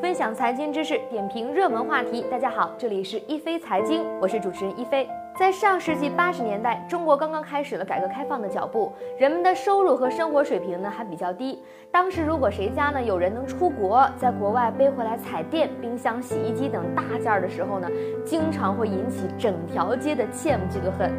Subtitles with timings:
[0.00, 2.24] 分享财经知识，点评热门话题。
[2.30, 5.08] 大家好，这里是一飞财经，我是主持人一飞。
[5.36, 11.60] 在上世纪八十年代，中国刚刚开始了改革开放的脚步，人们的收入和生活水平呢还比较低。
[11.90, 17.88] 当时如果谁家呢有人能出国，在国外背回来彩电、冰箱、洗衣机等大件儿的时候呢，
[18.24, 21.10] 经常会引起整条街的羡慕嫉妒恨。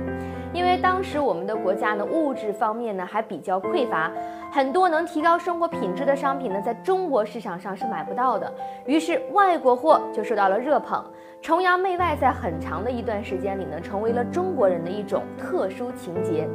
[0.53, 4.11] 因为当时我们的国家呢物质方面呢还比较匮乏，
[4.51, 8.51] 很多能提高生活品质的商品呢在中国市场上是买不到的，
[8.85, 11.03] 于是外国货就受到了热捧。
[11.41, 16.45] 崇洋媚外在很长的一段时间里呢，成为了中国人的一种特殊情节。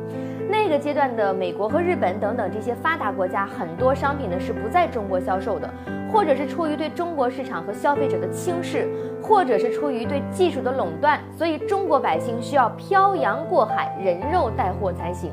[0.49, 5.69] 那个阶段的美国和日本等等这些发达国家，很多商品呢是不在中国销售的，
[6.13, 8.89] 或者是出于对中国市场和消费者的轻视，
[9.23, 15.31] 或者是出于对技术的垄断，所以中国百姓需要漂洋过海，人肉带货才行。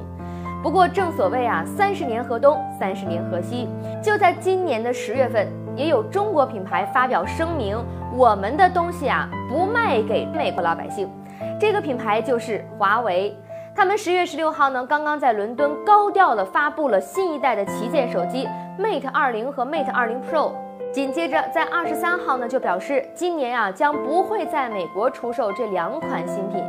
[0.63, 3.67] 不过正所谓啊，三十年河东，三十年河西。
[4.01, 7.77] 就在今年的十月份，也有中国品牌发表声明，
[8.15, 11.09] 我们的东西啊不卖给美国老百姓。
[11.59, 13.35] 这个品牌就是华为。
[13.73, 20.51] 他们十月十六号呢，刚刚在伦敦高调的发布了新一代的旗舰手机 Mate 二零和 Mate 二零 Pro。
[20.91, 26.61] 紧接着在二十三号呢，就表示今年啊将不会在美国出售这两款新品。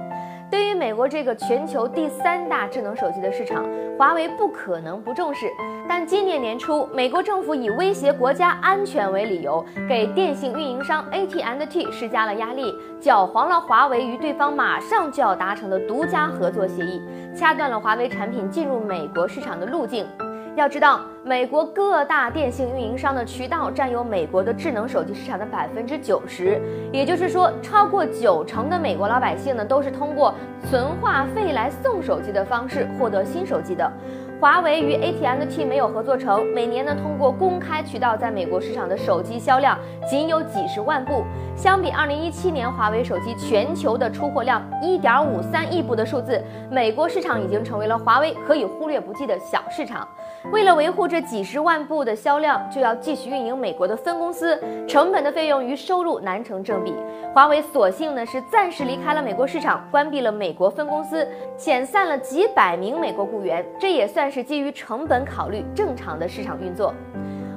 [0.52, 3.64] 对于美国这个全球第三大智能手机的市场，
[3.98, 5.50] 华为不可能不重视。
[5.88, 17.00] 但今年年初，美国政府以威胁国家安全为理由，给电信运营商 AT&T 施加了压力，搅黄了华为与对方马上就要达成的独家合作协议，
[17.34, 20.06] 掐断了华为产品进入美国市场的路径。
[20.54, 26.60] 要知道，美国各大电信运营商的渠道占有美国的智能手机市场的百分之九十，
[26.92, 30.34] 也就是说，超过九成的美国老百姓呢，都是通过
[30.68, 33.90] 存话费来送手机的方式获得新手机的。
[34.38, 41.22] 华为与 AT&T 没有合作成，每年呢通过公开渠道在美国市场的手机销量仅有几十万部，
[41.56, 46.42] 相比2017年华为手机全球的出货量1.53亿部的数字，
[46.72, 50.06] 美国市场已经成为了华为可以忽略不计的小市场。
[50.52, 56.94] 为了维护这几十万部的销量，就要继续运营美国的分公司，成本的费用与收入难成正比。
[57.32, 66.92] 华为索性呢是暂时离开了美国市场，关闭了美国分公司，遣散了几百名美国雇员，这也算是基于成本考虑正常的市场运作。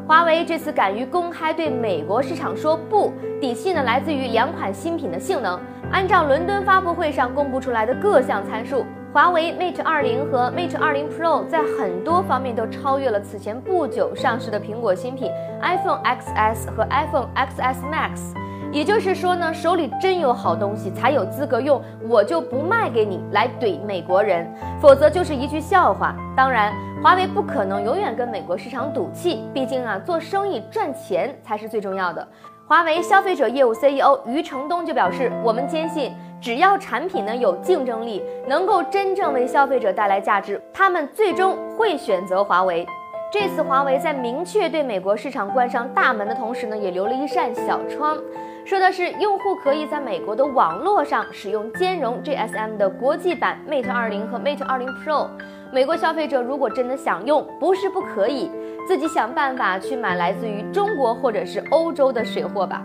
[0.08, 3.12] 华为这次敢于公开对美国市场说不，
[3.42, 5.60] 底气呢来自于两款新品的性能。
[5.92, 8.86] 按照伦敦发布会上公布出来的各项参数。
[9.16, 15.32] 华为 Mate 20和 Mate 20 Pro 在很多方面都超越了此前不久上市的苹果新品
[15.62, 18.34] iPhone XS 和 iPhone XS Max。
[18.74, 26.14] 也就是说呢，手里真有好东西才有资格用，我就不卖给你来怼美国人，否则就是一句笑话。
[26.36, 32.28] 当然，华为不可能永远跟美国市场赌气，毕竟啊，做生意赚钱才是最重要的。
[32.68, 36.14] 华为消费者业务 CEO 余承东就表示，我们坚信。
[36.46, 42.86] 只要产品呢有竞争力，能够真正为消费者带来价值，他们最终会选择华为。
[43.34, 48.16] 这次华为在明确对美国市场关上大门的同时呢，也留了一扇小窗，
[48.64, 55.28] 说的是用户可以在美国的网络上使用兼容 GSM 的国际版 Mate 20和 Mate 20 Pro。
[55.74, 58.52] 美国消费者如果真的想用，不是不可以，
[58.88, 62.84] 自己想办法去买来自于中国或者是欧洲的水货吧。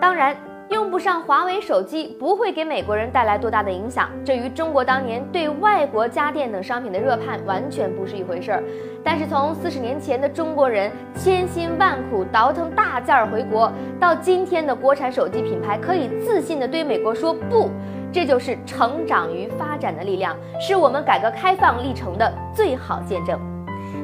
[0.00, 0.36] 当然。
[0.70, 8.62] 用不上华为手机不会给美国人带来多大的影响，这与中国当年对外国家电等商品的热盼完全不是一回事儿。
[9.02, 17.68] 但是从四十年前的中国人千辛万苦倒腾大件儿回国，到今天的国产手机品牌可以自信地对美国说不，
[18.12, 23.49] 这就是成长与发展的力量，是我们改革开放历程的最好见证。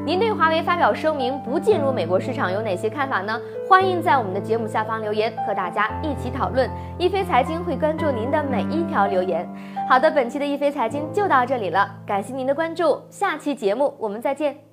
[0.05, 3.41] 您对华为发表声明不进入美国市场有哪些看法呢？
[3.69, 6.71] 欢迎在我们的节目下方留言，和大家一起讨论。
[6.99, 9.49] 一飞财经会关注您的每一条留言。
[9.89, 14.66] 好的，本期的一飞财经就到这里了，感谢您的关注，下期节目我们再见。